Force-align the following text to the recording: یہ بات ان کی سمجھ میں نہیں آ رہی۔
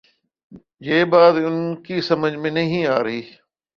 یہ 0.79 1.03
بات 1.05 1.33
ان 1.45 1.57
کی 1.83 2.01
سمجھ 2.01 2.35
میں 2.35 2.51
نہیں 2.51 2.85
آ 2.87 3.03
رہی۔ 3.03 3.21